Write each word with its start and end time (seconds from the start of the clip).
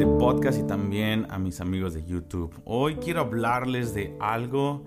este 0.00 0.12
podcast 0.18 0.58
y 0.58 0.62
también 0.62 1.26
a 1.28 1.38
mis 1.38 1.60
amigos 1.60 1.92
de 1.92 2.02
YouTube. 2.06 2.58
Hoy 2.64 2.94
quiero 2.94 3.20
hablarles 3.20 3.92
de 3.92 4.16
algo 4.18 4.86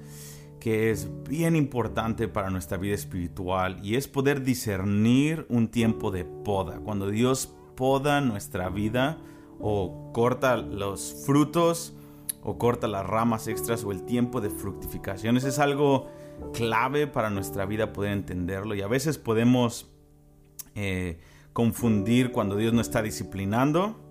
que 0.59 0.89
es 0.89 1.07
bien 1.29 1.55
importante 1.55 2.27
para 2.27 2.49
nuestra 2.49 2.77
vida 2.77 2.95
espiritual 2.95 3.79
y 3.83 3.95
es 3.95 4.07
poder 4.07 4.43
discernir 4.43 5.45
un 5.49 5.67
tiempo 5.67 6.09
de 6.09 6.25
poda. 6.25 6.79
Cuando 6.79 7.09
Dios 7.09 7.53
poda 7.75 8.21
nuestra 8.21 8.69
vida 8.69 9.19
o 9.59 10.11
corta 10.13 10.57
los 10.57 11.23
frutos 11.27 11.93
o 12.41 12.57
corta 12.57 12.87
las 12.87 13.05
ramas 13.05 13.47
extras 13.47 13.83
o 13.83 13.91
el 13.91 14.05
tiempo 14.05 14.41
de 14.41 14.49
fructificación. 14.49 15.37
es 15.37 15.59
algo 15.59 16.07
clave 16.53 17.05
para 17.05 17.29
nuestra 17.29 17.67
vida 17.67 17.93
poder 17.93 18.13
entenderlo 18.13 18.73
y 18.73 18.81
a 18.81 18.87
veces 18.87 19.19
podemos 19.19 19.91
eh, 20.73 21.19
confundir 21.53 22.31
cuando 22.31 22.55
Dios 22.55 22.73
nos 22.73 22.87
está 22.87 23.03
disciplinando, 23.03 24.02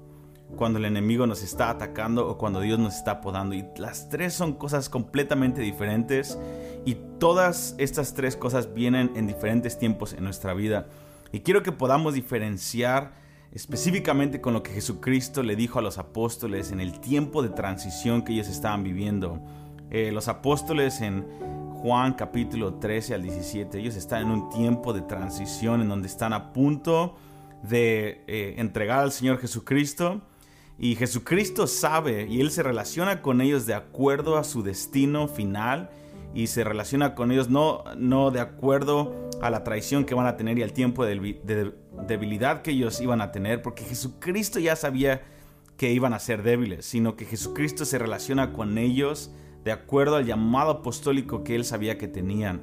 cuando 0.56 0.78
el 0.78 0.84
enemigo 0.84 1.26
nos 1.26 1.42
está 1.42 1.70
atacando 1.70 2.28
o 2.28 2.38
cuando 2.38 2.60
Dios 2.60 2.78
nos 2.78 2.96
está 2.96 3.20
podando. 3.20 3.54
Y 3.54 3.64
las 3.76 4.08
tres 4.08 4.34
son 4.34 4.54
cosas 4.54 4.88
completamente 4.88 5.60
diferentes 5.60 6.38
y 6.84 6.96
todas 7.18 7.74
estas 7.78 8.14
tres 8.14 8.36
cosas 8.36 8.74
vienen 8.74 9.12
en 9.14 9.26
diferentes 9.26 9.78
tiempos 9.78 10.12
en 10.12 10.24
nuestra 10.24 10.54
vida. 10.54 10.88
Y 11.32 11.40
quiero 11.40 11.62
que 11.62 11.72
podamos 11.72 12.14
diferenciar 12.14 13.12
específicamente 13.52 14.40
con 14.40 14.54
lo 14.54 14.62
que 14.62 14.72
Jesucristo 14.72 15.42
le 15.42 15.56
dijo 15.56 15.78
a 15.78 15.82
los 15.82 15.98
apóstoles 15.98 16.72
en 16.72 16.80
el 16.80 17.00
tiempo 17.00 17.42
de 17.42 17.50
transición 17.50 18.22
que 18.22 18.32
ellos 18.32 18.48
estaban 18.48 18.82
viviendo. 18.82 19.40
Eh, 19.90 20.10
los 20.12 20.28
apóstoles 20.28 21.00
en 21.00 21.26
Juan 21.82 22.14
capítulo 22.14 22.74
13 22.74 23.14
al 23.14 23.22
17, 23.22 23.78
ellos 23.78 23.96
están 23.96 24.22
en 24.22 24.30
un 24.30 24.48
tiempo 24.50 24.92
de 24.92 25.02
transición 25.02 25.82
en 25.82 25.88
donde 25.88 26.08
están 26.08 26.32
a 26.32 26.52
punto 26.52 27.16
de 27.62 28.24
eh, 28.26 28.54
entregar 28.58 29.00
al 29.00 29.12
Señor 29.12 29.38
Jesucristo. 29.38 30.22
Y 30.82 30.96
Jesucristo 30.96 31.68
sabe 31.68 32.26
y 32.28 32.40
Él 32.40 32.50
se 32.50 32.64
relaciona 32.64 33.22
con 33.22 33.40
ellos 33.40 33.66
de 33.66 33.74
acuerdo 33.74 34.36
a 34.36 34.42
su 34.42 34.64
destino 34.64 35.28
final 35.28 35.90
y 36.34 36.48
se 36.48 36.64
relaciona 36.64 37.14
con 37.14 37.30
ellos 37.30 37.48
no, 37.48 37.84
no 37.96 38.32
de 38.32 38.40
acuerdo 38.40 39.30
a 39.40 39.48
la 39.48 39.62
traición 39.62 40.04
que 40.04 40.16
van 40.16 40.26
a 40.26 40.36
tener 40.36 40.58
y 40.58 40.64
al 40.64 40.72
tiempo 40.72 41.04
de, 41.06 41.72
debilidad 42.08 42.62
que 42.62 42.72
ellos 42.72 43.00
iban 43.00 43.20
a 43.20 43.30
tener, 43.30 43.62
porque 43.62 43.84
Jesucristo 43.84 44.58
ya 44.58 44.74
sabía 44.74 45.22
que 45.76 45.92
iban 45.92 46.14
a 46.14 46.18
ser 46.18 46.42
débiles, 46.42 46.84
sino 46.84 47.14
que 47.14 47.26
Jesucristo 47.26 47.84
se 47.84 48.00
relaciona 48.00 48.52
con 48.52 48.76
ellos 48.76 49.30
de 49.62 49.70
acuerdo 49.70 50.16
al 50.16 50.26
llamado 50.26 50.72
apostólico 50.72 51.44
que 51.44 51.54
Él 51.54 51.64
sabía 51.64 51.96
que 51.96 52.08
tenían. 52.08 52.60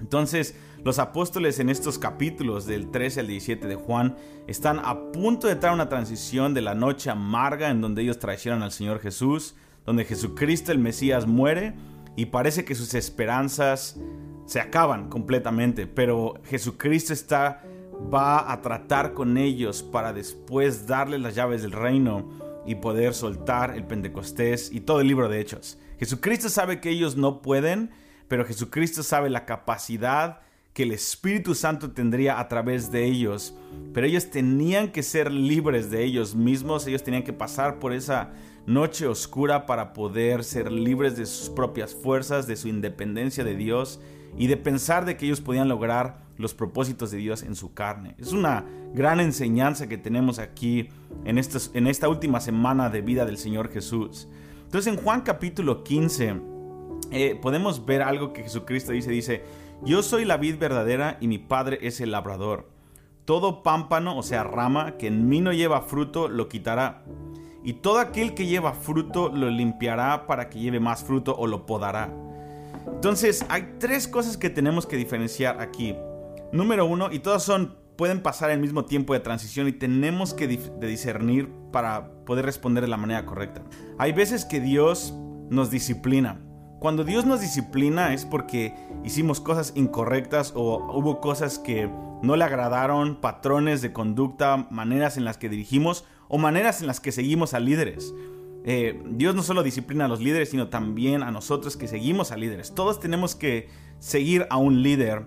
Entonces, 0.00 0.56
los 0.84 0.98
apóstoles 0.98 1.58
en 1.60 1.70
estos 1.70 1.98
capítulos 1.98 2.66
del 2.66 2.90
13 2.90 3.20
al 3.20 3.26
17 3.26 3.66
de 3.66 3.74
Juan 3.74 4.16
están 4.46 4.80
a 4.84 5.10
punto 5.12 5.46
de 5.46 5.54
entrar 5.54 5.72
a 5.72 5.74
una 5.74 5.88
transición 5.88 6.52
de 6.52 6.60
la 6.60 6.74
noche 6.74 7.08
amarga 7.08 7.70
en 7.70 7.80
donde 7.80 8.02
ellos 8.02 8.18
traicionan 8.18 8.62
al 8.62 8.70
Señor 8.70 9.00
Jesús, 9.00 9.54
donde 9.86 10.04
Jesucristo 10.04 10.72
el 10.72 10.78
Mesías 10.78 11.26
muere 11.26 11.74
y 12.16 12.26
parece 12.26 12.66
que 12.66 12.74
sus 12.74 12.92
esperanzas 12.92 13.98
se 14.44 14.60
acaban 14.60 15.08
completamente, 15.08 15.86
pero 15.86 16.34
Jesucristo 16.44 17.14
está 17.14 17.62
va 18.12 18.52
a 18.52 18.60
tratar 18.60 19.14
con 19.14 19.38
ellos 19.38 19.82
para 19.82 20.12
después 20.12 20.86
darles 20.86 21.20
las 21.20 21.34
llaves 21.34 21.62
del 21.62 21.72
reino 21.72 22.28
y 22.66 22.74
poder 22.74 23.14
soltar 23.14 23.74
el 23.74 23.84
Pentecostés 23.84 24.70
y 24.70 24.80
todo 24.80 25.00
el 25.00 25.08
libro 25.08 25.30
de 25.30 25.40
Hechos. 25.40 25.78
Jesucristo 25.98 26.50
sabe 26.50 26.80
que 26.80 26.90
ellos 26.90 27.16
no 27.16 27.40
pueden, 27.40 27.90
pero 28.28 28.44
Jesucristo 28.44 29.02
sabe 29.02 29.30
la 29.30 29.46
capacidad 29.46 30.40
que 30.74 30.82
el 30.82 30.90
Espíritu 30.90 31.54
Santo 31.54 31.92
tendría 31.92 32.40
a 32.40 32.48
través 32.48 32.90
de 32.90 33.04
ellos, 33.04 33.54
pero 33.92 34.08
ellos 34.08 34.28
tenían 34.28 34.90
que 34.90 35.04
ser 35.04 35.32
libres 35.32 35.88
de 35.90 36.02
ellos 36.02 36.34
mismos, 36.34 36.86
ellos 36.88 37.04
tenían 37.04 37.22
que 37.22 37.32
pasar 37.32 37.78
por 37.78 37.92
esa 37.92 38.32
noche 38.66 39.06
oscura 39.06 39.66
para 39.66 39.92
poder 39.92 40.42
ser 40.42 40.72
libres 40.72 41.16
de 41.16 41.26
sus 41.26 41.48
propias 41.48 41.94
fuerzas, 41.94 42.48
de 42.48 42.56
su 42.56 42.66
independencia 42.66 43.44
de 43.44 43.54
Dios 43.54 44.00
y 44.36 44.48
de 44.48 44.56
pensar 44.56 45.04
de 45.04 45.16
que 45.16 45.26
ellos 45.26 45.40
podían 45.40 45.68
lograr 45.68 46.24
los 46.38 46.54
propósitos 46.54 47.12
de 47.12 47.18
Dios 47.18 47.44
en 47.44 47.54
su 47.54 47.72
carne. 47.72 48.16
Es 48.18 48.32
una 48.32 48.64
gran 48.92 49.20
enseñanza 49.20 49.88
que 49.88 49.96
tenemos 49.96 50.40
aquí 50.40 50.88
en, 51.24 51.38
esta 51.38 52.08
última 52.08 52.40
semana 52.40 52.90
de 52.90 53.00
vida 53.00 53.24
del 53.24 53.38
Señor 53.38 53.70
Jesús. 53.70 54.26
Entonces 54.64 54.92
en 54.92 54.98
Juan 54.98 55.20
capítulo 55.20 55.84
15 55.84 56.34
eh, 57.12 57.38
podemos 57.40 57.86
ver 57.86 58.02
algo 58.02 58.32
que 58.32 58.42
Jesucristo 58.42 58.90
dice, 58.90 59.12
dice, 59.12 59.42
yo 59.84 60.02
soy 60.02 60.24
la 60.24 60.38
vid 60.38 60.58
verdadera 60.58 61.18
y 61.20 61.28
mi 61.28 61.38
Padre 61.38 61.78
es 61.82 62.00
el 62.00 62.12
labrador. 62.12 62.70
Todo 63.26 63.62
pámpano, 63.62 64.16
o 64.16 64.22
sea, 64.22 64.42
rama, 64.42 64.96
que 64.96 65.08
en 65.08 65.28
mí 65.28 65.42
no 65.42 65.52
lleva 65.52 65.82
fruto, 65.82 66.28
lo 66.28 66.48
quitará. 66.48 67.04
Y 67.62 67.74
todo 67.74 67.98
aquel 67.98 68.34
que 68.34 68.46
lleva 68.46 68.72
fruto, 68.72 69.28
lo 69.28 69.50
limpiará 69.50 70.26
para 70.26 70.48
que 70.48 70.58
lleve 70.58 70.80
más 70.80 71.04
fruto 71.04 71.36
o 71.36 71.46
lo 71.46 71.66
podará. 71.66 72.10
Entonces, 72.86 73.44
hay 73.50 73.74
tres 73.78 74.08
cosas 74.08 74.38
que 74.38 74.48
tenemos 74.48 74.86
que 74.86 74.96
diferenciar 74.96 75.60
aquí. 75.60 75.94
Número 76.50 76.86
uno, 76.86 77.12
y 77.12 77.18
todas 77.18 77.42
son, 77.42 77.76
pueden 77.96 78.22
pasar 78.22 78.50
el 78.50 78.60
mismo 78.60 78.86
tiempo 78.86 79.12
de 79.12 79.20
transición 79.20 79.68
y 79.68 79.72
tenemos 79.72 80.32
que 80.32 80.46
discernir 80.48 81.50
para 81.72 82.10
poder 82.24 82.46
responder 82.46 82.84
de 82.84 82.88
la 82.88 82.96
manera 82.96 83.26
correcta. 83.26 83.62
Hay 83.98 84.12
veces 84.12 84.46
que 84.46 84.60
Dios 84.60 85.14
nos 85.50 85.70
disciplina 85.70 86.40
cuando 86.84 87.02
Dios 87.02 87.24
nos 87.24 87.40
disciplina 87.40 88.12
es 88.12 88.26
porque 88.26 88.74
hicimos 89.04 89.40
cosas 89.40 89.72
incorrectas 89.74 90.52
o 90.54 90.92
hubo 90.92 91.18
cosas 91.18 91.58
que 91.58 91.88
no 92.20 92.36
le 92.36 92.44
agradaron, 92.44 93.22
patrones 93.22 93.80
de 93.80 93.94
conducta, 93.94 94.66
maneras 94.68 95.16
en 95.16 95.24
las 95.24 95.38
que 95.38 95.48
dirigimos 95.48 96.04
o 96.28 96.36
maneras 96.36 96.82
en 96.82 96.86
las 96.86 97.00
que 97.00 97.10
seguimos 97.10 97.54
a 97.54 97.58
líderes. 97.58 98.12
Eh, 98.66 99.02
Dios 99.12 99.34
no 99.34 99.42
solo 99.42 99.62
disciplina 99.62 100.04
a 100.04 100.08
los 100.08 100.20
líderes, 100.20 100.50
sino 100.50 100.68
también 100.68 101.22
a 101.22 101.30
nosotros 101.30 101.78
que 101.78 101.88
seguimos 101.88 102.32
a 102.32 102.36
líderes. 102.36 102.74
Todos 102.74 103.00
tenemos 103.00 103.34
que 103.34 103.70
seguir 103.98 104.46
a 104.50 104.58
un 104.58 104.82
líder 104.82 105.24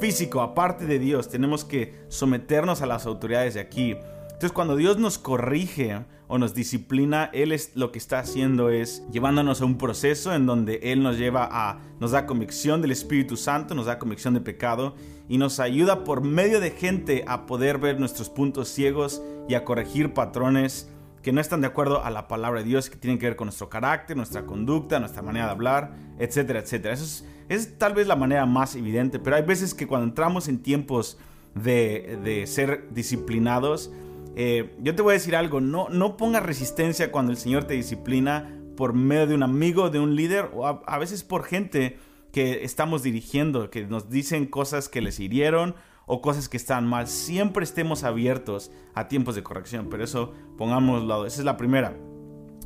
físico, 0.00 0.42
aparte 0.42 0.86
de 0.86 1.00
Dios. 1.00 1.28
Tenemos 1.28 1.64
que 1.64 2.04
someternos 2.06 2.82
a 2.82 2.86
las 2.86 3.06
autoridades 3.06 3.54
de 3.54 3.60
aquí. 3.60 3.96
Entonces 4.40 4.54
cuando 4.54 4.76
Dios 4.76 4.96
nos 4.96 5.18
corrige 5.18 6.02
o 6.26 6.38
nos 6.38 6.54
disciplina, 6.54 7.28
Él 7.34 7.52
es 7.52 7.72
lo 7.74 7.92
que 7.92 7.98
está 7.98 8.20
haciendo 8.20 8.70
es 8.70 9.04
llevándonos 9.12 9.60
a 9.60 9.66
un 9.66 9.76
proceso 9.76 10.34
en 10.34 10.46
donde 10.46 10.80
Él 10.82 11.02
nos 11.02 11.18
lleva 11.18 11.46
a, 11.52 11.78
nos 12.00 12.12
da 12.12 12.24
convicción 12.24 12.80
del 12.80 12.90
Espíritu 12.90 13.36
Santo, 13.36 13.74
nos 13.74 13.84
da 13.84 13.98
convicción 13.98 14.32
de 14.32 14.40
pecado 14.40 14.94
y 15.28 15.36
nos 15.36 15.60
ayuda 15.60 16.04
por 16.04 16.22
medio 16.22 16.58
de 16.58 16.70
gente 16.70 17.22
a 17.28 17.44
poder 17.44 17.76
ver 17.76 18.00
nuestros 18.00 18.30
puntos 18.30 18.68
ciegos 18.68 19.20
y 19.46 19.52
a 19.52 19.64
corregir 19.66 20.14
patrones 20.14 20.88
que 21.22 21.32
no 21.32 21.42
están 21.42 21.60
de 21.60 21.66
acuerdo 21.66 22.02
a 22.02 22.08
la 22.08 22.26
palabra 22.26 22.62
de 22.62 22.66
Dios, 22.66 22.88
que 22.88 22.96
tienen 22.96 23.18
que 23.18 23.26
ver 23.26 23.36
con 23.36 23.44
nuestro 23.44 23.68
carácter, 23.68 24.16
nuestra 24.16 24.46
conducta, 24.46 24.98
nuestra 25.00 25.20
manera 25.20 25.44
de 25.44 25.52
hablar, 25.52 25.92
etcétera, 26.18 26.60
etcétera. 26.60 26.94
Eso 26.94 27.04
es, 27.04 27.26
es 27.50 27.76
tal 27.76 27.92
vez 27.92 28.06
la 28.06 28.16
manera 28.16 28.46
más 28.46 28.74
evidente, 28.74 29.18
pero 29.18 29.36
hay 29.36 29.42
veces 29.42 29.74
que 29.74 29.86
cuando 29.86 30.06
entramos 30.06 30.48
en 30.48 30.62
tiempos 30.62 31.18
de, 31.54 32.18
de 32.24 32.46
ser 32.46 32.88
disciplinados, 32.94 33.90
eh, 34.36 34.76
yo 34.80 34.94
te 34.94 35.02
voy 35.02 35.12
a 35.12 35.14
decir 35.14 35.36
algo, 35.36 35.60
no, 35.60 35.88
no 35.88 36.16
pongas 36.16 36.42
resistencia 36.42 37.10
cuando 37.10 37.32
el 37.32 37.38
Señor 37.38 37.64
te 37.64 37.74
disciplina 37.74 38.56
por 38.76 38.94
medio 38.94 39.26
de 39.26 39.34
un 39.34 39.42
amigo, 39.42 39.90
de 39.90 40.00
un 40.00 40.16
líder 40.16 40.50
o 40.54 40.66
a, 40.66 40.98
veces 40.98 41.22
por 41.22 41.44
gente 41.44 41.98
que 42.32 42.64
estamos 42.64 43.02
dirigiendo, 43.02 43.70
que 43.70 43.86
nos 43.86 44.08
dicen 44.08 44.46
cosas 44.46 44.88
que 44.88 45.00
les 45.00 45.20
hirieron 45.20 45.74
o 46.06 46.22
cosas 46.22 46.48
que 46.48 46.56
están 46.56 46.86
mal. 46.86 47.06
Siempre 47.08 47.64
estemos 47.64 48.04
abiertos 48.04 48.70
a 48.94 49.08
tiempos 49.08 49.34
de 49.34 49.42
corrección, 49.42 49.88
pero 49.90 50.04
eso 50.04 50.32
pongámoslo, 50.56 51.26
esa 51.26 51.40
es 51.40 51.44
la 51.44 51.56
primera. 51.56 51.96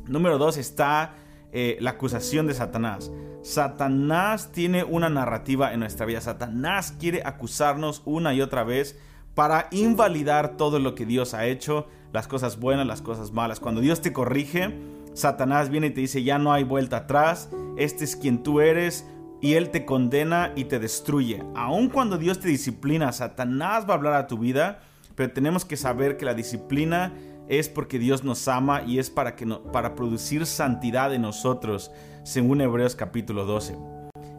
Número 0.07 0.37
dos 0.37 0.57
está 0.57 1.15
eh, 1.51 1.77
la 1.81 1.91
acusación 1.91 2.47
de 2.47 2.53
Satanás. 2.53 3.11
Satanás 3.41 4.51
tiene 4.51 4.83
una 4.83 5.09
narrativa 5.09 5.73
en 5.73 5.79
nuestra 5.79 6.05
vida. 6.05 6.21
Satanás 6.21 6.95
quiere 6.99 7.23
acusarnos 7.25 8.01
una 8.05 8.33
y 8.33 8.41
otra 8.41 8.63
vez 8.63 8.97
para 9.35 9.67
invalidar 9.71 10.55
todo 10.57 10.79
lo 10.79 10.95
que 10.95 11.05
Dios 11.05 11.33
ha 11.33 11.45
hecho, 11.45 11.87
las 12.13 12.27
cosas 12.27 12.59
buenas, 12.59 12.87
las 12.87 13.01
cosas 13.01 13.31
malas. 13.31 13.59
Cuando 13.59 13.81
Dios 13.81 14.01
te 14.01 14.13
corrige, 14.13 14.73
Satanás 15.13 15.69
viene 15.69 15.87
y 15.87 15.91
te 15.91 16.01
dice, 16.01 16.23
ya 16.23 16.39
no 16.39 16.53
hay 16.53 16.63
vuelta 16.63 16.97
atrás, 16.97 17.49
este 17.77 18.05
es 18.05 18.15
quien 18.15 18.41
tú 18.41 18.61
eres, 18.61 19.05
y 19.41 19.53
Él 19.53 19.69
te 19.69 19.85
condena 19.85 20.53
y 20.55 20.65
te 20.65 20.79
destruye. 20.79 21.43
Aun 21.55 21.89
cuando 21.89 22.17
Dios 22.17 22.39
te 22.39 22.47
disciplina, 22.47 23.11
Satanás 23.11 23.85
va 23.87 23.93
a 23.93 23.97
hablar 23.97 24.13
a 24.13 24.27
tu 24.27 24.37
vida, 24.37 24.79
pero 25.15 25.31
tenemos 25.31 25.65
que 25.65 25.77
saber 25.77 26.17
que 26.17 26.25
la 26.25 26.33
disciplina 26.33 27.13
es 27.47 27.69
porque 27.69 27.99
Dios 27.99 28.23
nos 28.23 28.47
ama 28.47 28.83
y 28.83 28.99
es 28.99 29.09
para, 29.09 29.35
que 29.35 29.45
para 29.71 29.95
producir 29.95 30.45
santidad 30.45 31.13
en 31.13 31.21
nosotros, 31.21 31.91
según 32.23 32.61
Hebreos 32.61 32.95
capítulo 32.95 33.45
12. 33.45 33.77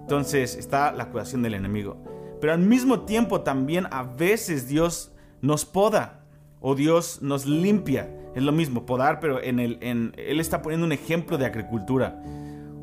Entonces 0.00 0.56
está 0.56 0.92
la 0.92 1.04
acusación 1.04 1.42
del 1.42 1.54
enemigo. 1.54 2.02
Pero 2.40 2.52
al 2.52 2.60
mismo 2.60 3.00
tiempo 3.00 3.40
también 3.40 3.86
a 3.90 4.02
veces 4.02 4.68
Dios 4.68 5.12
nos 5.40 5.64
poda 5.64 6.24
o 6.60 6.74
Dios 6.74 7.20
nos 7.22 7.46
limpia. 7.46 8.10
Es 8.34 8.42
lo 8.42 8.52
mismo, 8.52 8.84
podar, 8.84 9.20
pero 9.20 9.42
en 9.42 9.58
el, 9.60 9.78
en, 9.80 10.12
Él 10.16 10.40
está 10.40 10.62
poniendo 10.62 10.86
un 10.86 10.92
ejemplo 10.92 11.38
de 11.38 11.46
agricultura. 11.46 12.20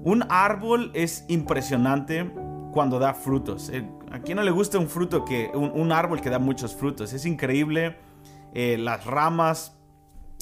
Un 0.04 0.26
árbol 0.30 0.92
es 0.94 1.26
impresionante 1.28 2.30
cuando 2.74 3.00
da 3.00 3.14
frutos. 3.14 3.70
Eh, 3.70 3.88
¿A 4.12 4.20
quién 4.20 4.38
no 4.38 4.44
le 4.44 4.52
gusta 4.52 4.80
un 4.80 4.90
fruto 4.90 5.26
que 5.26 5.50
un, 5.54 5.92
árbol 5.92 6.22
que 6.22 6.30
da 6.30 6.40
muchos 6.40 6.76
frutos? 6.76 7.14
Es 7.14 7.26
increíble. 7.26 7.98
Eh, 8.54 8.78
las 8.78 9.06
ramas 9.06 9.78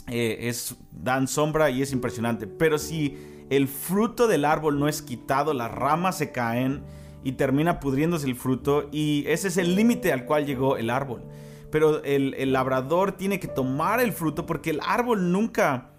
eh, 0.07 0.49
es, 0.49 0.75
dan 0.91 1.27
sombra 1.27 1.69
y 1.69 1.81
es 1.81 1.91
impresionante. 1.91 2.47
Pero 2.47 2.77
si 2.77 3.17
el 3.49 3.67
fruto 3.67 4.27
del 4.27 4.45
árbol 4.45 4.79
no 4.79 4.87
es 4.87 5.01
quitado, 5.01 5.53
las 5.53 5.71
ramas 5.71 6.17
se 6.17 6.31
caen 6.31 6.83
y 7.23 7.33
termina 7.33 7.79
pudriéndose 7.79 8.27
el 8.27 8.35
fruto 8.35 8.89
y 8.91 9.23
ese 9.27 9.47
es 9.47 9.57
el 9.57 9.75
límite 9.75 10.12
al 10.12 10.25
cual 10.25 10.45
llegó 10.45 10.77
el 10.77 10.89
árbol. 10.89 11.23
Pero 11.71 12.03
el, 12.03 12.51
labrador 12.51 13.13
tiene 13.13 13.39
que 13.39 13.47
tomar 13.47 14.01
el 14.01 14.12
fruto 14.12 14.45
porque 14.45 14.71
el 14.71 14.79
árbol 14.85 15.31
nunca, 15.31 15.91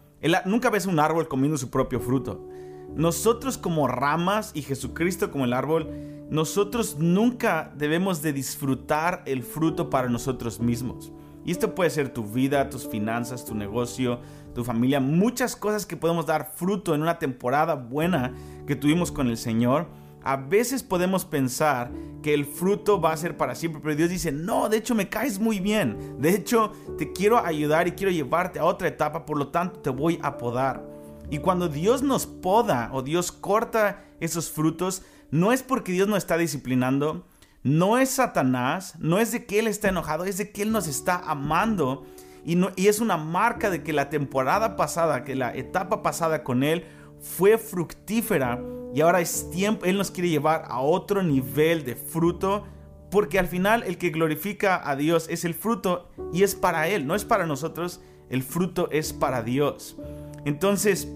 nunca 0.44 0.70
ves 0.70 0.86
un 0.86 0.98
árbol 0.98 1.28
comiendo 1.28 1.56
su 1.56 1.70
propio 1.70 2.00
fruto. 2.00 2.46
Nosotros 2.94 3.56
como 3.56 3.88
ramas 3.88 4.50
y 4.54 4.62
Jesucristo 4.62 5.30
como 5.30 5.46
el 5.46 5.54
árbol, 5.54 5.88
nosotros 6.28 6.98
nunca 6.98 7.72
debemos 7.76 8.20
de 8.20 8.34
disfrutar 8.34 9.22
el 9.24 9.42
fruto 9.42 9.88
para 9.88 10.08
nosotros 10.08 10.60
mismos. 10.60 11.10
Y 11.44 11.50
esto 11.50 11.74
puede 11.74 11.90
ser 11.90 12.12
tu 12.12 12.24
vida, 12.24 12.70
tus 12.70 12.86
finanzas, 12.86 13.44
tu 13.44 13.54
negocio, 13.54 14.20
tu 14.54 14.64
familia, 14.64 15.00
muchas 15.00 15.56
cosas 15.56 15.86
que 15.86 15.96
podemos 15.96 16.26
dar 16.26 16.52
fruto 16.54 16.94
en 16.94 17.02
una 17.02 17.18
temporada 17.18 17.74
buena 17.74 18.34
que 18.66 18.76
tuvimos 18.76 19.10
con 19.10 19.28
el 19.28 19.36
Señor. 19.36 19.88
A 20.24 20.36
veces 20.36 20.82
podemos 20.82 21.24
pensar 21.24 21.90
que 22.22 22.32
el 22.32 22.46
fruto 22.46 23.00
va 23.00 23.12
a 23.12 23.16
ser 23.16 23.36
para 23.36 23.54
siempre, 23.54 23.80
pero 23.82 23.96
Dios 23.96 24.10
dice, 24.10 24.30
no, 24.30 24.68
de 24.68 24.76
hecho 24.76 24.94
me 24.94 25.08
caes 25.08 25.38
muy 25.38 25.58
bien. 25.58 26.20
De 26.20 26.30
hecho, 26.30 26.72
te 26.96 27.12
quiero 27.12 27.38
ayudar 27.38 27.88
y 27.88 27.92
quiero 27.92 28.12
llevarte 28.12 28.58
a 28.58 28.64
otra 28.64 28.88
etapa, 28.88 29.26
por 29.26 29.36
lo 29.36 29.48
tanto 29.48 29.80
te 29.80 29.90
voy 29.90 30.18
a 30.22 30.38
podar. 30.38 30.86
Y 31.30 31.38
cuando 31.38 31.68
Dios 31.68 32.02
nos 32.02 32.26
poda 32.26 32.90
o 32.92 33.02
Dios 33.02 33.32
corta 33.32 34.04
esos 34.20 34.50
frutos, 34.50 35.02
no 35.30 35.52
es 35.52 35.62
porque 35.62 35.92
Dios 35.92 36.08
nos 36.08 36.18
está 36.18 36.36
disciplinando, 36.36 37.26
no 37.64 37.98
es 37.98 38.10
Satanás, 38.10 38.94
no 38.98 39.18
es 39.18 39.32
de 39.32 39.46
que 39.46 39.58
Él 39.58 39.66
está 39.66 39.88
enojado, 39.88 40.24
es 40.24 40.38
de 40.38 40.52
que 40.52 40.62
Él 40.62 40.72
nos 40.72 40.86
está 40.86 41.16
amando. 41.16 42.06
Y, 42.44 42.58
y 42.76 42.88
es 42.88 43.00
una 43.00 43.16
marca 43.16 43.70
de 43.70 43.82
que 43.82 43.92
la 43.92 44.10
temporada 44.10 44.76
pasada, 44.76 45.24
que 45.24 45.34
la 45.34 45.54
etapa 45.54 46.02
pasada 46.02 46.44
con 46.44 46.62
Él 46.62 46.84
fue 47.20 47.56
fructífera 47.56 48.60
y 48.94 49.00
ahora 49.00 49.20
es 49.20 49.50
tiempo, 49.50 49.86
Él 49.86 49.96
nos 49.96 50.10
quiere 50.10 50.28
llevar 50.28 50.64
a 50.68 50.80
otro 50.80 51.22
nivel 51.22 51.84
de 51.84 51.96
fruto, 51.96 52.64
porque 53.10 53.38
al 53.38 53.46
final 53.46 53.82
el 53.84 53.98
que 53.98 54.10
glorifica 54.10 54.88
a 54.88 54.96
Dios 54.96 55.26
es 55.28 55.44
el 55.44 55.54
fruto 55.54 56.08
y 56.32 56.42
es 56.42 56.54
para 56.54 56.88
Él, 56.88 57.06
no 57.06 57.14
es 57.14 57.24
para 57.24 57.46
nosotros, 57.46 58.00
el 58.28 58.42
fruto 58.42 58.90
es 58.90 59.12
para 59.12 59.42
Dios. 59.42 59.96
Entonces, 60.44 61.08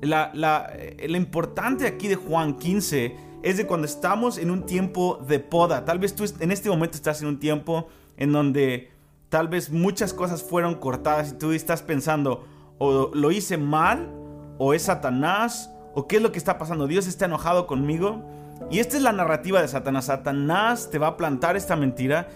la, 0.00 0.30
la, 0.34 0.72
lo 1.06 1.16
importante 1.16 1.86
aquí 1.86 2.08
de 2.08 2.16
Juan 2.16 2.58
15 2.58 3.16
es 3.42 3.56
de 3.56 3.66
cuando 3.66 3.86
estamos 3.86 4.38
en 4.38 4.50
un 4.50 4.64
tiempo 4.64 5.22
de 5.28 5.38
poda. 5.38 5.84
Tal 5.84 5.98
vez 5.98 6.14
tú 6.14 6.24
en 6.40 6.50
este 6.50 6.70
momento 6.70 6.96
estás 6.96 7.20
en 7.20 7.28
un 7.28 7.38
tiempo 7.38 7.88
en 8.16 8.32
donde 8.32 8.90
tal 9.28 9.48
vez 9.48 9.70
muchas 9.70 10.14
cosas 10.14 10.42
fueron 10.42 10.76
cortadas 10.76 11.32
y 11.32 11.38
tú 11.38 11.52
estás 11.52 11.82
pensando, 11.82 12.44
o 12.78 13.10
lo 13.12 13.30
hice 13.30 13.56
mal, 13.58 14.10
o 14.58 14.74
es 14.74 14.82
Satanás, 14.82 15.73
o 15.94 16.06
qué 16.06 16.16
es 16.16 16.22
lo 16.22 16.32
que 16.32 16.38
está 16.38 16.58
pasando, 16.58 16.86
Dios 16.86 17.06
está 17.06 17.26
enojado 17.26 17.66
conmigo. 17.66 18.22
Y 18.70 18.78
esta 18.78 18.96
es 18.96 19.02
la 19.02 19.12
narrativa 19.12 19.60
de 19.60 19.68
Satanás. 19.68 20.06
Satanás 20.06 20.90
te 20.90 20.98
va 20.98 21.08
a 21.08 21.16
plantar 21.16 21.56
esta 21.56 21.76
mentira 21.76 22.28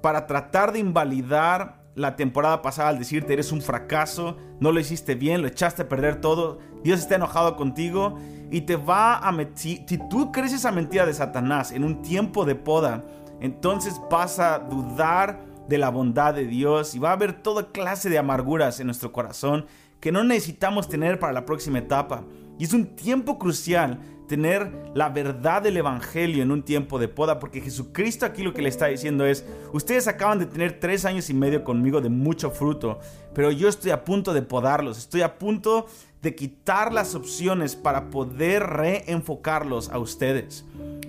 para 0.00 0.26
tratar 0.26 0.72
de 0.72 0.78
invalidar 0.78 1.82
la 1.94 2.16
temporada 2.16 2.62
pasada 2.62 2.88
al 2.88 2.98
decirte 2.98 3.32
eres 3.32 3.52
un 3.52 3.60
fracaso, 3.60 4.36
no 4.60 4.72
lo 4.72 4.80
hiciste 4.80 5.14
bien, 5.14 5.42
lo 5.42 5.48
echaste 5.48 5.82
a 5.82 5.88
perder 5.88 6.20
todo, 6.20 6.58
Dios 6.82 7.00
está 7.00 7.16
enojado 7.16 7.56
contigo 7.56 8.18
y 8.50 8.62
te 8.62 8.76
va 8.76 9.18
a 9.18 9.30
meter, 9.30 9.54
si 9.86 9.98
tú 10.08 10.32
crees 10.32 10.52
esa 10.52 10.72
mentira 10.72 11.04
de 11.04 11.14
Satanás 11.14 11.70
en 11.70 11.84
un 11.84 12.02
tiempo 12.02 12.44
de 12.44 12.54
poda, 12.54 13.04
entonces 13.40 14.00
vas 14.10 14.38
a 14.38 14.58
dudar 14.58 15.40
de 15.68 15.78
la 15.78 15.90
bondad 15.90 16.34
de 16.34 16.46
Dios 16.46 16.94
y 16.94 16.98
va 16.98 17.10
a 17.10 17.14
haber 17.14 17.42
toda 17.42 17.72
clase 17.72 18.08
de 18.08 18.18
amarguras 18.18 18.80
en 18.80 18.86
nuestro 18.86 19.12
corazón 19.12 19.66
que 20.00 20.12
no 20.12 20.24
necesitamos 20.24 20.88
tener 20.88 21.18
para 21.18 21.32
la 21.32 21.46
próxima 21.46 21.78
etapa. 21.78 22.24
Y 22.62 22.64
es 22.64 22.72
un 22.74 22.94
tiempo 22.94 23.40
crucial 23.40 23.98
tener 24.28 24.70
la 24.94 25.08
verdad 25.08 25.62
del 25.62 25.78
Evangelio 25.78 26.44
en 26.44 26.52
un 26.52 26.62
tiempo 26.62 27.00
de 27.00 27.08
poda, 27.08 27.40
porque 27.40 27.60
Jesucristo 27.60 28.24
aquí 28.24 28.44
lo 28.44 28.54
que 28.54 28.62
le 28.62 28.68
está 28.68 28.86
diciendo 28.86 29.26
es, 29.26 29.44
ustedes 29.72 30.06
acaban 30.06 30.38
de 30.38 30.46
tener 30.46 30.78
tres 30.78 31.04
años 31.04 31.28
y 31.28 31.34
medio 31.34 31.64
conmigo 31.64 32.00
de 32.00 32.08
mucho 32.08 32.52
fruto, 32.52 33.00
pero 33.34 33.50
yo 33.50 33.68
estoy 33.68 33.90
a 33.90 34.04
punto 34.04 34.32
de 34.32 34.42
podarlos, 34.42 34.96
estoy 34.96 35.22
a 35.22 35.40
punto 35.40 35.86
de 36.22 36.36
quitar 36.36 36.92
las 36.92 37.16
opciones 37.16 37.74
para 37.74 38.10
poder 38.10 38.62
reenfocarlos 38.62 39.88
a 39.88 39.98
ustedes. 39.98 40.64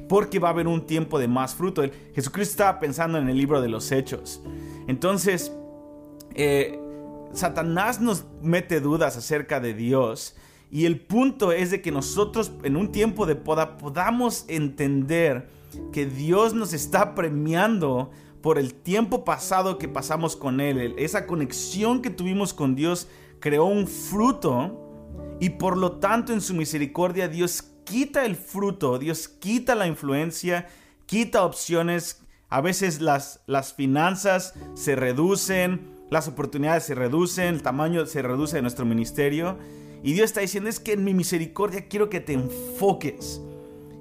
Porque 0.09 0.39
va 0.39 0.47
a 0.47 0.53
haber 0.53 0.65
un 0.65 0.87
tiempo 0.87 1.19
de 1.19 1.27
más 1.27 1.53
fruto. 1.53 1.83
Jesucristo 2.15 2.53
estaba 2.53 2.79
pensando 2.79 3.19
en 3.19 3.29
el 3.29 3.37
libro 3.37 3.61
de 3.61 3.69
los 3.69 3.91
hechos. 3.91 4.41
Entonces, 4.87 5.51
eh, 6.33 6.79
Satanás 7.31 8.01
nos 8.01 8.25
mete 8.41 8.79
dudas 8.79 9.17
acerca 9.17 9.59
de 9.59 9.75
Dios. 9.75 10.35
Y 10.73 10.87
el 10.87 10.99
punto 10.99 11.51
es 11.51 11.69
de 11.69 11.83
que 11.83 11.91
nosotros 11.91 12.51
en 12.63 12.77
un 12.77 12.91
tiempo 12.91 13.27
de 13.27 13.35
poda 13.35 13.77
podamos 13.77 14.43
entender 14.47 15.47
que 15.91 16.07
Dios 16.07 16.55
nos 16.55 16.73
está 16.73 17.13
premiando 17.13 18.09
por 18.41 18.57
el 18.57 18.73
tiempo 18.73 19.23
pasado 19.23 19.77
que 19.77 19.87
pasamos 19.87 20.35
con 20.35 20.59
Él. 20.59 20.95
Esa 20.97 21.27
conexión 21.27 22.01
que 22.01 22.09
tuvimos 22.09 22.55
con 22.55 22.73
Dios 22.73 23.07
creó 23.39 23.65
un 23.65 23.85
fruto 23.85 25.37
y 25.39 25.51
por 25.51 25.77
lo 25.77 25.99
tanto 25.99 26.33
en 26.33 26.41
su 26.41 26.55
misericordia 26.55 27.27
Dios 27.27 27.61
quita 27.83 28.25
el 28.25 28.35
fruto, 28.35 28.97
Dios 28.97 29.27
quita 29.27 29.75
la 29.75 29.85
influencia, 29.85 30.67
quita 31.05 31.45
opciones. 31.45 32.23
A 32.49 32.61
veces 32.61 32.99
las, 32.99 33.43
las 33.45 33.75
finanzas 33.75 34.55
se 34.73 34.95
reducen, 34.95 35.91
las 36.09 36.27
oportunidades 36.27 36.85
se 36.85 36.95
reducen, 36.95 37.53
el 37.53 37.61
tamaño 37.61 38.07
se 38.07 38.23
reduce 38.23 38.55
de 38.55 38.63
nuestro 38.63 38.85
ministerio. 38.85 39.59
Y 40.03 40.13
Dios 40.13 40.25
está 40.25 40.41
diciendo 40.41 40.69
es 40.69 40.79
que 40.79 40.93
en 40.93 41.03
mi 41.05 41.13
misericordia 41.13 41.87
quiero 41.87 42.09
que 42.09 42.19
te 42.19 42.33
enfoques. 42.33 43.41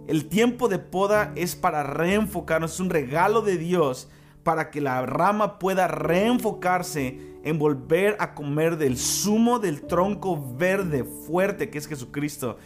El 0.08 0.28
tiempo 0.28 0.69
de 0.69 0.81
poda 0.81 1.32
es 1.37 1.54
para 1.54 1.84
reenfocarnos, 1.84 2.75
es 2.75 2.81
un 2.81 2.90
regalo 2.90 3.40
de 3.40 3.56
Dios 3.56 4.08
para 4.43 4.70
que 4.70 4.81
la 4.81 5.06
rama 5.06 5.60
pueda 5.60 5.87
reenfocarse 5.87 7.20
en 7.44 7.58
volver 7.58 8.16
a 8.19 8.34
comer 8.34 8.76
del 8.76 8.99
zumo 8.99 9.60
del 9.60 9.82
tronco 9.82 10.56
verde 10.56 11.04
fuerte 11.04 11.70
que 11.70 11.78
es 11.78 11.87
Jesucristo 11.87 12.58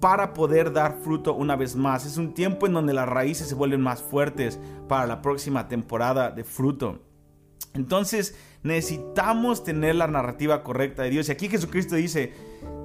para 0.00 0.32
poder 0.32 0.72
dar 0.72 1.00
fruto 1.02 1.34
una 1.34 1.56
vez 1.56 1.74
más. 1.74 2.06
Es 2.06 2.16
un 2.16 2.32
tiempo 2.32 2.68
en 2.68 2.74
donde 2.74 2.94
las 2.94 3.08
raíces 3.08 3.48
se 3.48 3.56
vuelven 3.56 3.80
más 3.80 4.00
fuertes 4.00 4.60
para 4.86 5.08
la 5.08 5.20
próxima 5.20 5.66
temporada 5.66 6.30
de 6.30 6.44
fruto. 6.44 7.00
Entonces 7.74 8.36
necesitamos 8.62 9.64
tener 9.64 9.94
la 9.94 10.06
narrativa 10.06 10.62
correcta 10.62 11.02
de 11.02 11.10
Dios. 11.10 11.28
Y 11.28 11.32
aquí 11.32 11.48
Jesucristo 11.48 11.96
dice, 11.96 12.32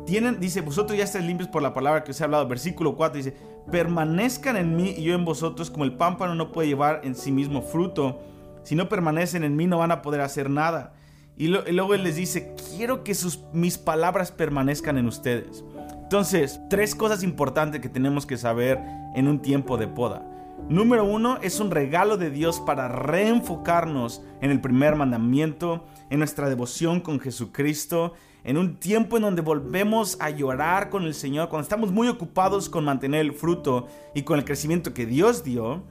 tienen, 0.05 0.39
dice, 0.39 0.61
vosotros 0.61 0.97
ya 0.97 1.03
estáis 1.03 1.25
limpios 1.25 1.49
por 1.49 1.61
la 1.61 1.73
palabra 1.73 2.03
que 2.03 2.11
os 2.11 2.21
he 2.21 2.23
hablado. 2.23 2.47
Versículo 2.47 2.95
4 2.95 3.17
dice, 3.17 3.33
permanezcan 3.71 4.57
en 4.57 4.75
mí 4.75 4.93
y 4.97 5.03
yo 5.03 5.13
en 5.13 5.25
vosotros, 5.25 5.71
como 5.71 5.83
el 5.83 5.95
pámpano 5.95 6.35
no 6.35 6.51
puede 6.51 6.67
llevar 6.67 7.01
en 7.03 7.15
sí 7.15 7.31
mismo 7.31 7.61
fruto. 7.61 8.21
Si 8.63 8.75
no 8.75 8.89
permanecen 8.89 9.43
en 9.43 9.55
mí 9.55 9.67
no 9.67 9.77
van 9.79 9.91
a 9.91 10.01
poder 10.01 10.21
hacer 10.21 10.49
nada. 10.49 10.93
Y, 11.35 11.47
luego 11.47 11.95
Él 11.95 12.03
les 12.03 12.15
dice, 12.15 12.53
quiero 12.75 13.03
que 13.03 13.15
sus, 13.15 13.39
mis 13.53 13.77
palabras 13.77 14.31
permanezcan 14.31 14.97
en 14.97 15.07
ustedes. 15.07 15.63
Entonces, 16.03 16.59
tres 16.69 16.93
cosas 16.93 17.23
importantes 17.23 17.81
que 17.81 17.89
tenemos 17.89 18.27
que 18.27 18.37
saber 18.37 18.79
en 19.15 19.27
un 19.27 19.41
tiempo 19.41 19.77
de 19.77 19.87
poda. 19.87 20.23
Número 20.69 21.03
uno, 21.03 21.39
es 21.41 21.59
un 21.59 21.71
regalo 21.71 22.15
de 22.17 22.29
Dios 22.29 22.61
para 22.61 22.87
reenfocarnos 22.87 24.21
en 24.41 24.49
el 24.49 24.61
primer 24.61 24.95
mandamiento, 24.95 25.83
en 26.09 26.19
nuestra 26.19 26.47
devoción 26.47 27.01
con 27.01 27.19
Jesucristo, 27.19 28.13
en 28.45 28.57
un 28.57 28.77
tiempo 28.77 29.17
en 29.17 29.23
donde 29.23 29.41
volvemos 29.41 30.17
a 30.21 30.29
llorar 30.29 30.89
con 30.89 31.03
el 31.03 31.13
Señor, 31.13 31.49
cuando 31.49 31.63
estamos 31.63 31.91
muy 31.91 32.07
ocupados 32.07 32.69
con 32.69 32.85
mantener 32.85 33.21
el 33.21 33.33
fruto 33.33 33.87
y 34.15 34.23
con 34.23 34.39
el 34.39 34.45
crecimiento 34.45 34.93
que 34.93 35.05
Dios 35.05 35.43
dio. 35.43 35.83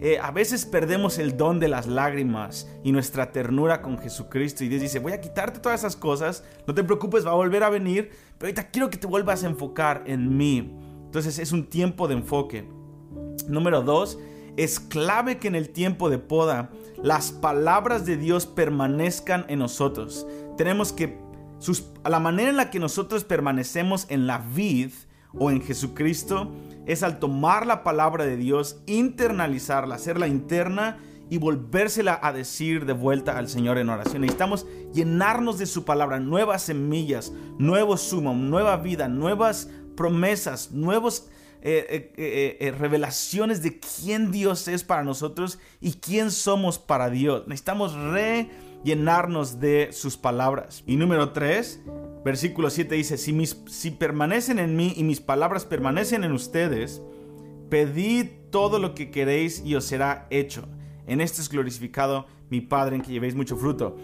Eh, 0.00 0.18
a 0.20 0.30
veces 0.30 0.66
perdemos 0.66 1.18
el 1.18 1.36
don 1.36 1.60
de 1.60 1.68
las 1.68 1.86
lágrimas 1.86 2.68
y 2.82 2.92
nuestra 2.92 3.30
ternura 3.30 3.82
con 3.82 3.98
Jesucristo. 3.98 4.64
Y 4.64 4.68
Dios 4.68 4.80
dice, 4.80 4.98
voy 4.98 5.12
a 5.12 5.20
quitarte 5.20 5.60
todas 5.60 5.80
esas 5.80 5.96
cosas, 5.96 6.44
no 6.66 6.74
te 6.74 6.82
preocupes, 6.82 7.26
va 7.26 7.30
a 7.30 7.34
volver 7.34 7.62
a 7.62 7.70
venir, 7.70 8.10
pero 8.38 8.48
ahorita 8.48 8.70
quiero 8.70 8.90
que 8.90 8.98
te 8.98 9.06
vuelvas 9.06 9.44
a 9.44 9.48
enfocar 9.48 10.02
en 10.06 10.36
mí. 10.36 10.74
Entonces 11.04 11.38
es 11.38 11.52
un 11.52 11.66
tiempo 11.66 12.08
de 12.08 12.14
enfoque. 12.14 12.66
Número 13.48 13.82
dos, 13.82 14.18
es 14.56 14.80
clave 14.80 15.38
que 15.38 15.48
en 15.48 15.54
el 15.54 15.70
tiempo 15.70 16.10
de 16.10 16.18
poda 16.18 16.70
las 17.02 17.32
palabras 17.32 18.06
de 18.06 18.16
Dios 18.16 18.46
permanezcan 18.46 19.44
en 19.48 19.58
nosotros. 19.58 20.26
Tenemos 20.56 20.92
que, 20.92 21.18
a 22.02 22.10
la 22.10 22.20
manera 22.20 22.50
en 22.50 22.56
la 22.56 22.70
que 22.70 22.78
nosotros 22.78 23.24
permanecemos 23.24 24.06
en 24.08 24.26
la 24.26 24.38
vid 24.38 24.90
o 25.32 25.50
en 25.50 25.60
Jesucristo, 25.60 26.52
es 26.86 27.02
al 27.02 27.18
tomar 27.18 27.66
la 27.66 27.82
palabra 27.82 28.24
de 28.24 28.36
Dios, 28.36 28.80
internalizarla, 28.86 29.96
hacerla 29.96 30.28
interna 30.28 30.98
y 31.30 31.38
volvérsela 31.38 32.18
a 32.22 32.32
decir 32.32 32.84
de 32.86 32.92
vuelta 32.92 33.36
al 33.38 33.48
Señor 33.48 33.78
en 33.78 33.88
oración. 33.88 34.22
Necesitamos 34.22 34.66
llenarnos 34.92 35.58
de 35.58 35.66
su 35.66 35.84
palabra, 35.84 36.20
nuevas 36.20 36.62
semillas, 36.62 37.32
nuevo 37.58 37.96
sumo, 37.96 38.34
nueva 38.34 38.76
vida, 38.76 39.08
nuevas 39.08 39.70
promesas, 39.96 40.72
nuevos 40.72 41.28
eh, 41.66 42.12
eh, 42.18 42.58
eh, 42.60 42.70
revelaciones 42.72 43.62
de 43.62 43.80
quién 43.80 44.30
Dios 44.30 44.68
es 44.68 44.84
para 44.84 45.02
nosotros 45.02 45.58
y 45.80 45.94
quién 45.94 46.30
somos 46.30 46.78
para 46.78 47.08
Dios. 47.08 47.48
Necesitamos 47.48 47.96
llenarnos 48.84 49.60
de 49.60 49.88
sus 49.92 50.18
palabras. 50.18 50.84
Y 50.86 50.96
número 50.96 51.32
3, 51.32 51.80
versículo 52.22 52.68
7 52.68 52.94
dice, 52.96 53.16
si, 53.16 53.32
mis, 53.32 53.56
si 53.66 53.90
permanecen 53.90 54.58
en 54.58 54.76
mí 54.76 54.92
y 54.94 55.04
mis 55.04 55.22
palabras 55.22 55.64
permanecen 55.64 56.22
en 56.22 56.32
ustedes, 56.32 57.00
pedid 57.70 58.26
todo 58.50 58.78
lo 58.78 58.94
que 58.94 59.10
queréis 59.10 59.62
y 59.64 59.74
os 59.74 59.86
será 59.86 60.26
hecho. 60.28 60.68
En 61.06 61.22
esto 61.22 61.40
es 61.40 61.48
glorificado 61.48 62.26
mi 62.50 62.60
Padre 62.60 62.96
en 62.96 63.02
que 63.02 63.10
llevéis 63.10 63.34
mucho 63.34 63.56
fruto. 63.56 63.96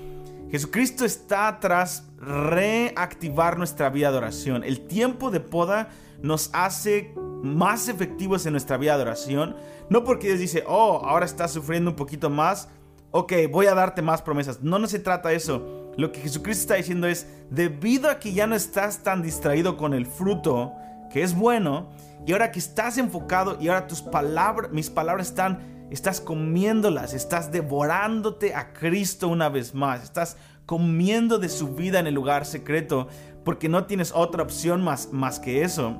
Jesucristo 0.50 1.04
está 1.04 1.60
tras 1.60 2.08
reactivar 2.18 3.58
nuestra 3.58 3.90
vida 3.90 4.10
de 4.10 4.16
oración. 4.16 4.64
El 4.64 4.80
tiempo 4.86 5.30
de 5.30 5.40
poda 5.40 5.90
nos 6.22 6.50
hace 6.52 7.14
más 7.42 7.88
efectivos 7.88 8.46
en 8.46 8.52
nuestra 8.52 8.76
vida 8.76 8.96
de 8.96 9.02
oración. 9.02 9.56
No 9.88 10.04
porque 10.04 10.28
Dios 10.28 10.40
dice, 10.40 10.64
oh, 10.66 11.02
ahora 11.04 11.26
estás 11.26 11.52
sufriendo 11.52 11.90
un 11.90 11.96
poquito 11.96 12.30
más. 12.30 12.68
Ok, 13.10 13.32
voy 13.50 13.66
a 13.66 13.74
darte 13.74 14.02
más 14.02 14.22
promesas. 14.22 14.62
No, 14.62 14.78
no 14.78 14.86
se 14.86 14.98
trata 14.98 15.30
de 15.30 15.36
eso. 15.36 15.92
Lo 15.96 16.12
que 16.12 16.20
Jesucristo 16.20 16.62
está 16.62 16.74
diciendo 16.74 17.06
es, 17.06 17.26
debido 17.50 18.08
a 18.08 18.18
que 18.18 18.32
ya 18.32 18.46
no 18.46 18.54
estás 18.54 19.02
tan 19.02 19.22
distraído 19.22 19.76
con 19.76 19.94
el 19.94 20.06
fruto, 20.06 20.72
que 21.12 21.22
es 21.22 21.34
bueno, 21.34 21.88
y 22.26 22.32
ahora 22.32 22.52
que 22.52 22.58
estás 22.58 22.98
enfocado 22.98 23.58
y 23.60 23.68
ahora 23.68 23.86
tus 23.86 24.02
palabras, 24.02 24.70
mis 24.70 24.90
palabras 24.90 25.28
están 25.28 25.70
estás 25.90 26.20
comiéndolas, 26.20 27.14
estás 27.14 27.50
devorándote 27.50 28.54
a 28.54 28.72
Cristo 28.72 29.28
una 29.28 29.48
vez 29.48 29.74
más, 29.74 30.02
estás 30.02 30.36
comiendo 30.70 31.40
de 31.40 31.48
su 31.48 31.74
vida 31.74 31.98
en 31.98 32.06
el 32.06 32.14
lugar 32.14 32.46
secreto, 32.46 33.08
porque 33.44 33.68
no 33.68 33.86
tienes 33.86 34.12
otra 34.14 34.44
opción 34.44 34.84
más, 34.84 35.08
más 35.10 35.40
que 35.40 35.64
eso. 35.64 35.96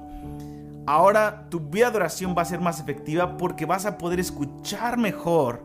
Ahora 0.87 1.49
tu 1.50 1.59
vida 1.59 1.91
de 1.91 1.97
oración 1.97 2.37
va 2.39 2.43
a 2.43 2.45
ser 2.45 2.61
más 2.61 2.79
efectiva 2.79 3.37
porque 3.37 3.67
vas 3.67 3.85
a 3.85 3.99
poder 3.99 4.21
escuchar 4.21 4.97
mejor 4.97 5.65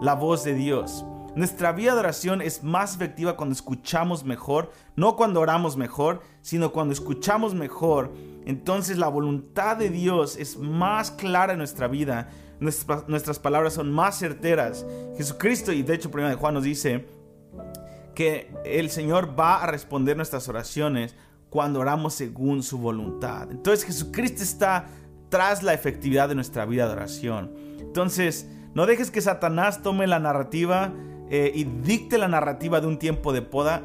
la 0.00 0.14
voz 0.14 0.44
de 0.44 0.54
Dios. 0.54 1.04
Nuestra 1.34 1.72
vida 1.72 1.94
de 1.94 1.98
oración 1.98 2.40
es 2.40 2.62
más 2.62 2.94
efectiva 2.94 3.36
cuando 3.36 3.54
escuchamos 3.54 4.22
mejor, 4.22 4.70
no 4.94 5.16
cuando 5.16 5.40
oramos 5.40 5.76
mejor, 5.76 6.22
sino 6.40 6.70
cuando 6.70 6.92
escuchamos 6.92 7.54
mejor. 7.54 8.12
Entonces 8.46 8.98
la 8.98 9.08
voluntad 9.08 9.76
de 9.76 9.90
Dios 9.90 10.36
es 10.36 10.58
más 10.58 11.10
clara 11.10 11.54
en 11.54 11.58
nuestra 11.58 11.88
vida 11.88 12.28
nuestras, 12.60 13.38
palabras 13.38 13.74
son 13.74 13.92
más 13.92 14.18
certeras. 14.18 14.86
Jesucristo, 15.16 15.72
y 15.72 15.82
de 15.82 15.94
hecho, 15.94 16.10
primero 16.10 16.30
de 16.30 16.36
Juan 16.36 16.54
nos 16.54 16.64
dice 16.64 17.06
que 18.14 18.52
el 18.64 18.90
Señor 18.90 19.38
va 19.38 19.62
a 19.62 19.66
responder 19.66 20.16
nuestras 20.16 20.48
oraciones 20.48 21.14
cuando 21.50 21.80
oramos 21.80 22.14
según 22.14 22.62
su 22.62 22.78
voluntad. 22.78 23.50
Entonces 23.50 23.84
Jesucristo 23.84 24.42
está 24.42 24.86
tras 25.28 25.62
la 25.62 25.74
efectividad 25.74 26.28
de 26.28 26.34
nuestra 26.34 26.64
vida 26.64 26.86
de 26.86 26.92
oración. 26.92 27.52
Entonces, 27.78 28.48
no 28.74 28.86
dejes 28.86 29.10
que 29.10 29.20
Satanás 29.20 29.82
tome 29.82 30.06
la 30.06 30.18
narrativa 30.18 30.92
eh, 31.30 31.52
y 31.54 31.64
dicte 31.64 32.18
la 32.18 32.28
narrativa 32.28 32.80
de 32.80 32.86
un 32.86 32.98
tiempo 32.98 33.32
de 33.32 33.42
poda 33.42 33.82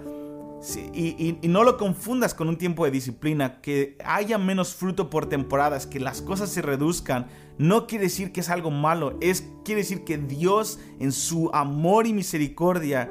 y, 0.93 1.39
no 1.43 1.63
lo 1.63 1.77
confundas 1.77 2.33
con 2.33 2.49
un 2.49 2.57
tiempo 2.57 2.85
de 2.85 2.91
disciplina, 2.91 3.61
que 3.61 3.97
haya 4.03 4.37
menos 4.37 4.75
fruto 4.75 5.09
por 5.09 5.27
temporadas, 5.27 5.87
que 5.87 5.99
las 5.99 6.21
cosas 6.21 6.49
se 6.49 6.61
reduzcan, 6.61 7.27
no 7.57 7.87
quiere 7.87 8.05
decir 8.05 8.31
que 8.31 8.41
es 8.41 8.49
algo 8.49 8.71
malo, 8.71 9.17
es, 9.21 9.47
quiere 9.63 9.81
decir 9.81 10.03
que 10.03 10.17
Dios 10.17 10.79
en 10.99 11.11
su 11.11 11.49
amor 11.53 12.07
y 12.07 12.13
misericordia 12.13 13.09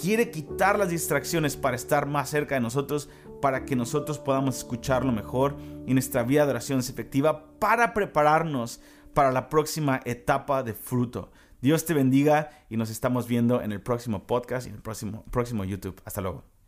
quiere 0.00 0.30
quitar 0.30 0.78
las 0.78 0.90
distracciones 0.90 1.56
para 1.56 1.76
estar 1.76 2.06
más 2.06 2.28
cerca 2.30 2.54
de 2.54 2.60
nosotros, 2.60 3.08
para 3.40 3.64
que 3.64 3.76
nosotros 3.76 4.18
podamos 4.18 4.58
escucharlo 4.58 5.12
mejor 5.12 5.56
y 5.86 5.94
nuestra 5.94 6.22
vida 6.22 6.44
de 6.44 6.50
oración 6.50 6.80
es 6.80 6.90
efectiva 6.90 7.58
para 7.58 7.94
prepararnos 7.94 8.80
para 9.14 9.32
la 9.32 9.48
próxima 9.48 10.00
etapa 10.04 10.62
de 10.62 10.74
fruto. 10.74 11.30
Dios 11.60 11.84
te 11.84 11.94
bendiga 11.94 12.50
y 12.70 12.76
nos 12.76 12.90
estamos 12.90 13.26
viendo 13.28 13.60
en 13.60 13.72
el 13.72 13.80
próximo 13.80 14.26
podcast 14.26 14.66
y 14.66 14.70
en 14.70 14.76
el 14.76 14.82
próximo, 14.82 15.24
próximo 15.30 15.64
YouTube. 15.64 16.00
Hasta 16.04 16.20
luego. 16.20 16.59